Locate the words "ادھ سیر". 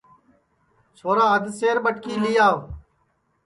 1.35-1.77